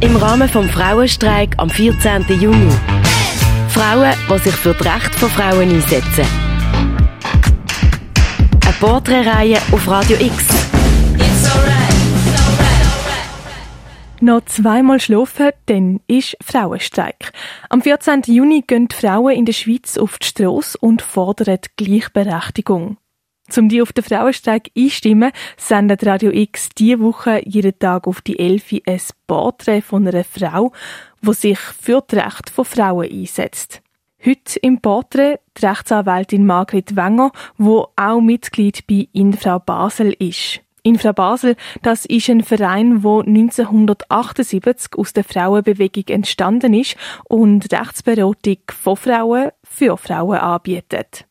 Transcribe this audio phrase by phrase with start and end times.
[0.00, 2.24] Im Rahmen vom Frauenstreik am 14.
[2.40, 2.70] Juni.
[3.68, 6.24] Frauen, die sich für das Recht von Frauen einsetzen.
[8.64, 10.46] Eine Porträtreihe auf Radio X.
[14.20, 17.32] Noch zweimal schlafen, dann ist Frauenstreik.
[17.68, 18.22] Am 14.
[18.26, 22.98] Juni gehen die Frauen in der Schweiz auf die Strasse und fordern Gleichberechtigung.
[23.48, 28.38] Zum die auf den Frauenstreik einstimmen, sendet Radio X diese Woche jeden Tag auf die
[28.38, 30.72] Elfi ein Porträt von einer Frau,
[31.22, 33.80] die sich für das Recht von Frauen einsetzt.
[34.24, 40.60] Heute im Porträt die Rechtsanwältin Margret Wenger, wo auch Mitglied bei Infra Basel ist.
[40.82, 46.96] Infra Basel, das ist ein Verein, wo 1978 aus der Frauenbewegung entstanden ist
[47.28, 51.27] und Rechtsberatung von Frauen für Frauen anbietet.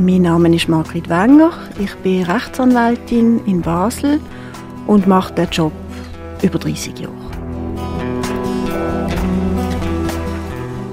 [0.00, 1.50] Mein Name ist Margrit Wenger.
[1.80, 4.20] Ich bin Rechtsanwältin in Basel
[4.86, 5.72] und mache den Job
[6.40, 7.14] über 30 Jahre.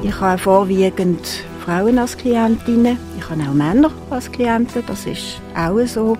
[0.02, 2.98] Ich habe vorwiegend Frauen als Klientinnen.
[3.16, 6.18] Ich habe auch Männer als Klienten, das ist auch so.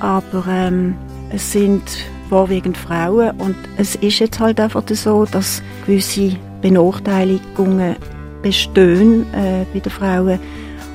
[0.00, 0.94] Aber ähm,
[1.28, 1.82] es sind
[2.30, 7.96] vorwiegend Frauen und es ist jetzt halt einfach so, dass gewisse Benachteiligungen
[8.40, 10.38] bestehen äh, bei den Frauen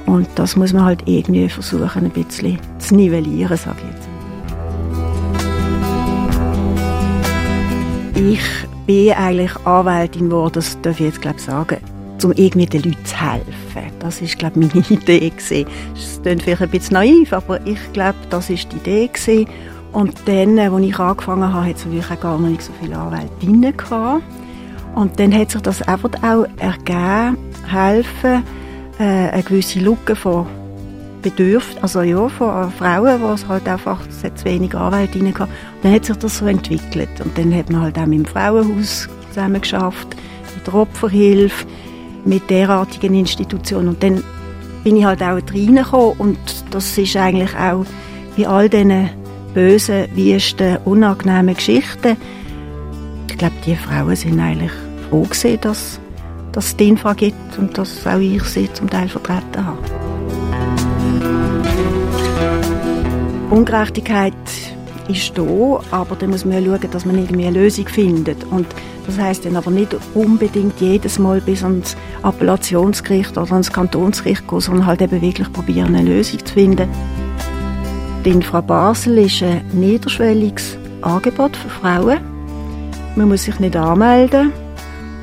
[0.10, 4.10] und das muss man halt irgendwie versuchen, ein bisschen zu nivellieren, sage ich jetzt.
[8.16, 8.42] Ich
[8.88, 11.78] bin eigentlich Anwältin geworden, das darf ich jetzt glaube ich sagen,
[12.24, 13.92] um irgendwie den Leuten zu helfen.
[14.00, 15.68] Das ist glaube ich meine Idee gewesen.
[15.94, 19.46] Das klingt vielleicht ein bisschen naiv, aber ich glaube, das ist die Idee gewesen.
[19.92, 23.78] Und dann, als ich angefangen habe, hat es natürlich auch gar nicht so viele Anwältinnen
[23.78, 24.24] gehabt.
[24.96, 28.44] Und dann hat sich das einfach auch ergeben, helfen,
[29.00, 30.46] äh, eine gewisse Lücke von
[31.22, 35.50] Bedürfnissen, also ja, von Frauen, wo es halt einfach zu wenig Anwältinnen gab.
[35.50, 37.10] Und dann hat sich das so entwickelt.
[37.24, 40.16] Und dann hat man halt auch mit dem Frauenhaus zusammen geschafft,
[40.56, 41.66] mit der Opferhilfe,
[42.26, 43.90] mit derartigen Institutionen.
[43.90, 44.24] Und dann
[44.84, 46.38] bin ich halt auch reingekommen und
[46.72, 47.86] das ist eigentlich auch
[48.38, 49.10] bei all diesen
[49.54, 52.16] bösen, wüsten, unangenehmen Geschichten,
[53.30, 54.72] ich glaube, die Frauen sind eigentlich
[55.10, 56.00] froh gewesen, dass
[56.52, 59.78] dass es die Infra gibt und dass auch ich sie zum Teil vertreten habe.
[63.50, 64.34] Ungerechtigkeit
[65.08, 68.44] ist da, aber dann muss man schauen, dass man irgendwie eine Lösung findet.
[68.46, 68.68] Und
[69.08, 74.60] das heißt dann aber nicht unbedingt jedes Mal bis ans Appellationsgericht oder ans Kantonsgericht gehen,
[74.60, 76.88] sondern halt eben wirklich probieren, eine Lösung zu finden.
[78.24, 82.20] Die Infra Basel ist ein niederschwelliges Angebot für Frauen.
[83.16, 84.52] Man muss sich nicht anmelden.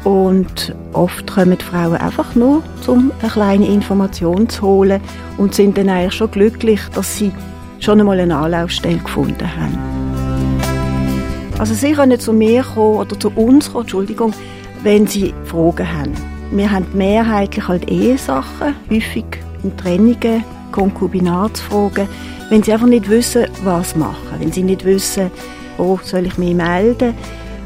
[0.06, 5.00] Und oft kommen die Frauen einfach nur, um eine kleine Information zu holen
[5.36, 7.32] und sind dann eigentlich schon glücklich, dass sie
[7.80, 9.76] schon einmal eine Anlaufstelle gefunden haben.
[11.58, 14.32] Also sie können zu mir kommen oder zu uns kommen, Entschuldigung,
[14.84, 16.12] wenn sie Fragen haben.
[16.52, 19.24] Wir haben mehrheitlich halt Ehesachen, häufig
[19.64, 22.06] in Trennungen, Konkubinatsfragen,
[22.48, 25.32] wenn sie einfach nicht wissen, was machen, wenn sie nicht wissen,
[25.78, 27.12] wo soll ich mich melden,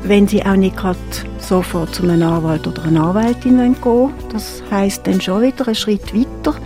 [0.05, 0.99] wenn sie auch nicht gerade
[1.38, 4.12] sofort zu einem Anwalt oder einer Anwältin gehen wollen.
[4.33, 6.56] Das heisst dann schon wieder einen Schritt weiter.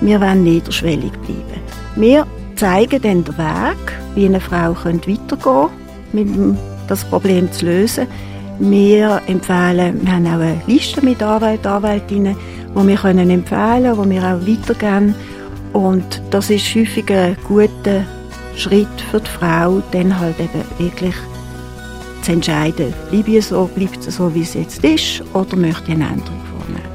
[0.00, 1.60] Wir wollen niederschwellig bleiben.
[1.96, 5.70] Wir zeigen dann den Weg, wie eine Frau weitergehen könnte,
[6.12, 6.28] mit
[6.88, 8.06] das Problem zu lösen.
[8.58, 12.36] Wir empfehlen, wir haben auch eine Liste mit Anwälten, Anwältinnen,
[12.74, 15.14] die wir können empfehlen können, die wir auch weitergeben.
[15.72, 18.04] Und das ist häufig ein guter
[18.56, 21.14] Schritt für die Frau, dann halt eben wirklich
[22.22, 25.94] zu entscheiden, bleibe ich so, bleibt es so, wie es jetzt ist, oder möchte ich
[25.94, 26.90] eine Änderung vornehmen.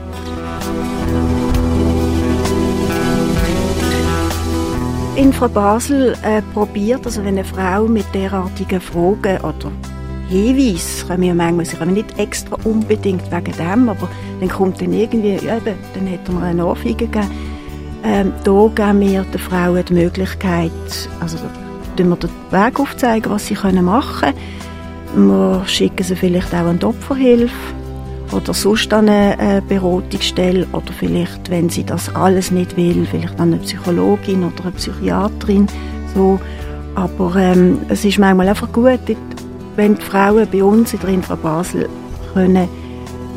[5.15, 9.71] Infra Basel äh, probiert, also wenn eine Frau mit derartigen Fragen oder
[10.27, 14.09] Hinweisen, können wir manchmal, sie kommen nicht extra unbedingt wegen dem, aber
[14.39, 17.29] dann kommt dann irgendwie, ja eben, dann hätte man eine Ohrfeige gegeben.
[18.03, 20.71] Ähm, da geben wir den Frauen die Möglichkeit,
[21.19, 24.35] also da wir den Weg aufzeigen, was sie machen können
[25.15, 27.55] wir schicken sie vielleicht auch an die Opferhilfe
[28.31, 33.53] oder sonst an eine Beratungsstelle oder vielleicht, wenn sie das alles nicht will, vielleicht an
[33.53, 35.67] eine Psychologin oder eine Psychiaterin.
[36.13, 36.39] So.
[36.95, 38.99] Aber ähm, es ist manchmal einfach gut,
[39.75, 41.89] wenn die Frauen bei uns in der Infra Basel
[42.33, 42.67] können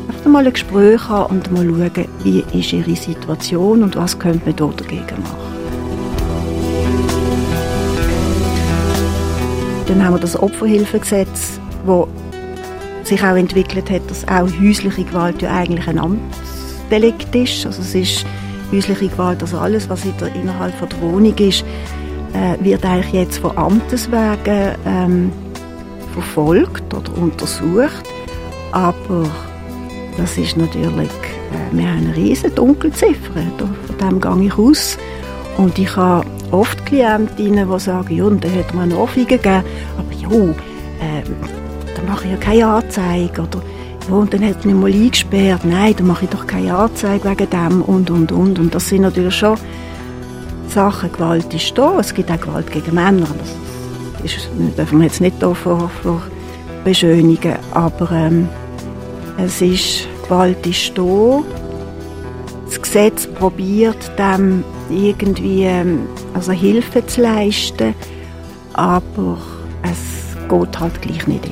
[0.07, 4.45] einfach mal ein Gespräch haben und mal schauen, wie ist ihre Situation und was könnte
[4.45, 5.59] man dort dagegen machen.
[9.87, 12.07] Dann haben wir das Opferhilfegesetz wo
[13.03, 17.65] sich auch entwickelt hat, dass auch häusliche Gewalt ja eigentlich ein Amtsdelikt ist.
[17.65, 18.25] Also es ist
[18.71, 21.63] häusliche Gewalt, also alles, was in der, innerhalb von der Wohnung ist,
[22.33, 25.31] äh, wird eigentlich jetzt von Amtes wegen ähm,
[26.13, 28.03] verfolgt oder untersucht,
[28.71, 29.25] aber
[30.17, 34.97] das ist natürlich, äh, wir haben eine riesige Dunkelziffer, von dem gehe ich aus.
[35.57, 39.63] Und ich habe oft Klientinnen, die sagen, ja, dann hat man eine Ohrfeige gegeben,
[39.97, 40.53] aber ja,
[40.99, 41.23] äh,
[41.95, 43.61] dann mache ich ja keine Anzeige, oder?
[44.07, 47.49] Ja, und dann hat mich mal eingesperrt, nein, dann mache ich doch keine Anzeige wegen
[47.49, 48.59] dem und, und, und.
[48.59, 49.57] Und das sind natürlich schon
[50.67, 53.27] Sachen, Gewalt ist da, es gibt auch Gewalt gegen Männer,
[54.21, 56.21] das dürfen wir jetzt nicht hier vor, vor
[56.83, 58.47] beschönigen, aber ähm,
[59.37, 61.43] es ist, Gewalt ist da,
[62.65, 66.01] das Gesetz probiert dem irgendwie ähm,
[66.33, 67.95] also Hilfe zu leisten,
[68.73, 69.37] aber
[69.83, 71.49] es geht halt gleich nicht.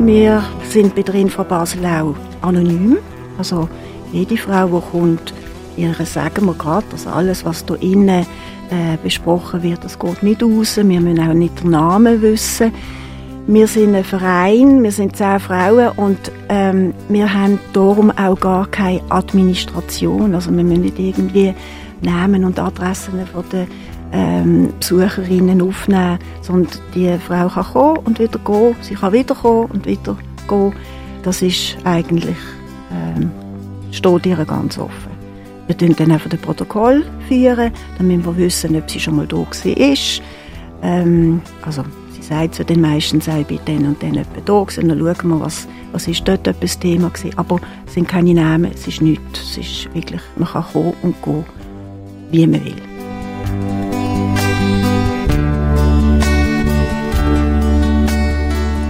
[0.00, 2.98] Wir sind bei der Info Basel auch anonym.
[3.38, 3.68] Also
[4.12, 5.32] jede Frau, die kommt,
[5.76, 8.26] ihr sagen wir gerade, dass alles, was hier innen
[8.70, 10.76] äh, besprochen wird, das geht nicht raus.
[10.76, 12.72] Wir müssen auch nicht den Namen wissen.
[13.46, 18.66] Wir sind ein Verein, wir sind zehn Frauen und ähm, wir haben darum auch gar
[18.68, 20.34] keine Administration.
[20.34, 21.54] Also wir müssen nicht irgendwie
[22.02, 23.66] Namen und Adressen von den
[24.12, 29.70] ähm, Besucherinnen aufnehmen, sondern die Frau kann kommen und wieder gehen, sie kann wieder kommen
[29.70, 30.16] und wieder
[30.48, 30.72] gehen.
[31.22, 32.36] Das ist eigentlich,
[32.90, 33.30] ähm,
[33.90, 35.12] steht ihr ganz offen.
[35.66, 39.36] Wir führen dann einfach das Protokoll, führen, damit wir wissen, ob sie schon mal da
[39.36, 39.96] war.
[40.82, 44.88] Ähm, also, sie sagt zu den meisten, sei bei denen und denen etwa da gewesen,
[44.88, 47.38] dann schauen wir, was, was ist dort etwas Thema gewesen.
[47.38, 51.22] Aber es sind keine Namen, es ist nichts, es ist wirklich, man kann kommen und
[51.22, 51.44] gehen,
[52.32, 52.91] wie man will.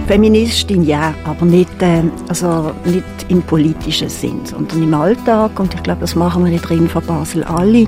[0.05, 5.59] Feministin ja, aber nicht, äh, also nicht im politischen Sinn, sondern im Alltag.
[5.59, 7.87] Und ich glaube, das machen wir nicht drin von Basel alle.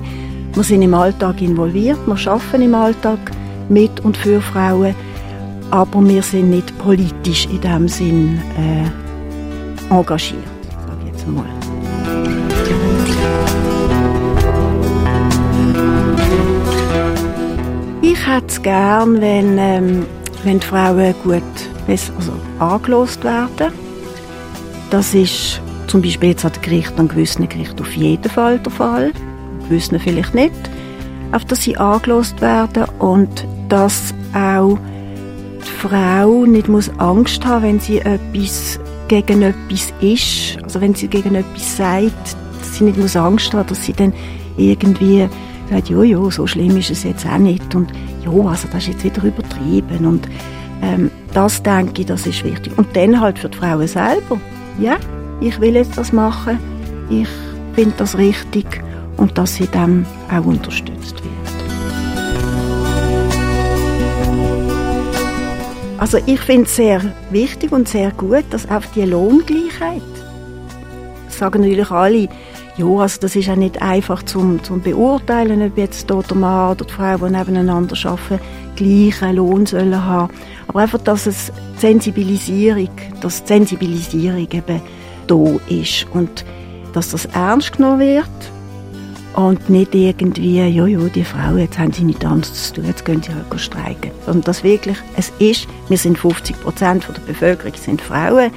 [0.54, 3.18] Wir sind im Alltag involviert, wir arbeiten im Alltag
[3.68, 4.94] mit und für Frauen,
[5.70, 10.40] aber wir sind nicht politisch in dem Sinn äh, engagiert,
[10.86, 11.44] sage ich jetzt mal.
[18.00, 20.06] Ich hätte es gern, wenn, ähm,
[20.44, 21.42] wenn die Frauen gut
[21.88, 23.72] also angelost werden.
[24.90, 28.72] Das ist zum Beispiel jetzt an den Gerichten, an gewissen Gerichten auf jeden Fall der
[28.72, 30.52] Fall, an gewissen vielleicht nicht,
[31.32, 34.78] auf dass sie angelost werden und dass auch
[35.60, 38.78] die Frau nicht muss Angst haben, wenn sie etwas
[39.08, 43.68] gegen etwas ist, also wenn sie gegen etwas sagt, dass sie nicht muss Angst haben,
[43.68, 44.12] dass sie dann
[44.56, 45.28] irgendwie
[45.70, 47.74] sagt, ja, ja, so schlimm ist es jetzt auch nicht.
[47.74, 47.92] Und
[48.24, 50.06] ja, also das ist jetzt wieder übertrieben.
[50.06, 50.28] Und
[50.86, 52.76] ähm, das denke ich, das ist wichtig.
[52.78, 54.40] Und dann halt für die Frauen selber.
[54.78, 54.96] Ja,
[55.40, 56.58] ich will jetzt das machen.
[57.10, 57.28] Ich
[57.74, 58.66] finde das richtig
[59.16, 61.34] und dass sie dem auch unterstützt wird.
[65.98, 67.00] Also ich finde es sehr
[67.30, 70.02] wichtig und sehr gut, dass auch die Lohngleichheit,
[71.28, 72.28] sagen natürlich alle,
[72.76, 76.84] ja, also das ist auch nicht einfach zum, zum beurteilen, ob jetzt der Mann oder
[76.84, 78.40] die Frau, die nebeneinander arbeiten,
[78.76, 80.32] gleichen Lohn sollen haben.
[80.68, 82.90] Aber einfach, dass es Sensibilisierung,
[83.20, 84.82] dass die Sensibilisierung eben
[85.26, 86.44] da ist und
[86.92, 88.28] dass das ernst genommen wird
[89.34, 93.04] und nicht irgendwie, ja, ja, die Frauen, jetzt haben sie nichts anderes zu tun, jetzt
[93.04, 94.10] gehen sie halt streiken.
[94.24, 98.50] Sondern dass wirklich, es ist, wir sind 50 Prozent der Bevölkerung sind Frauen,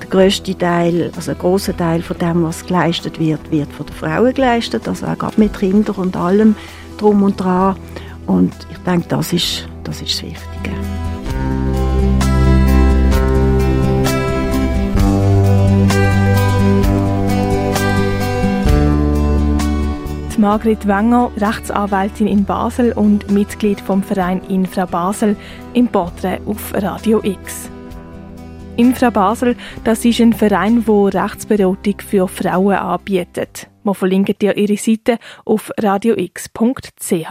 [0.00, 3.94] der größte Teil, also ein großer Teil von dem, was geleistet wird, wird von den
[3.94, 6.54] Frauen geleistet, also auch mit Kindern und allem
[6.98, 7.76] drum und dran.
[8.26, 10.76] Und ich denke, das ist das, ist das Wichtige.
[20.38, 25.34] Margret Wenger, Rechtsanwältin in Basel und Mitglied vom Verein Infra Basel,
[25.72, 27.70] im Porträt auf Radio X.
[28.76, 33.70] Infra Basel, das ist ein Verein, der Rechtsberatung für Frauen anbietet.
[33.82, 37.30] Wir verlinken dir ihre Seite auf radiox.ch.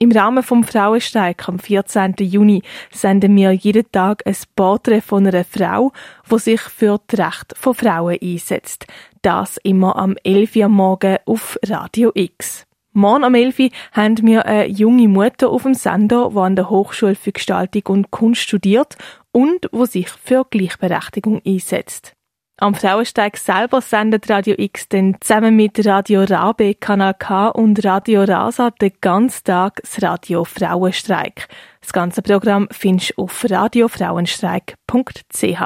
[0.00, 2.14] Im Rahmen vom Frauenstreik am 14.
[2.18, 5.92] Juni senden wir jeden Tag ein Porträt von einer Frau,
[6.28, 8.86] die sich für das Recht von Frauen einsetzt.
[9.22, 10.56] Das immer am 11.
[10.56, 12.66] Uhr morgen auf Radio X.
[12.92, 13.58] Morgen am 11.
[13.60, 17.82] Uhr haben wir eine junge Mutter auf dem Sender, die an der Hochschule für Gestaltung
[17.86, 18.96] und Kunst studiert
[19.32, 22.14] und wo sich für Gleichberechtigung einsetzt.
[22.62, 28.24] Am Frauensteig selber sendet Radio X dann zusammen mit Radio Rabe, Kanal K und Radio
[28.24, 31.48] Rasa den ganzen Tag das Radio Frauenstreik.
[31.80, 35.62] Das ganze Programm findest du auf radiofrauenstreik.ch.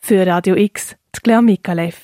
[0.00, 2.00] Für Radio X, die Claire Mikalev.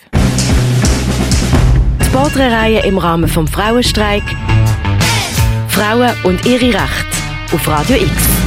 [2.03, 4.25] Die Porträtreihe im Rahmen vom Frauenstreik
[5.69, 8.40] Frauen und ihre Rechte auf Radio X.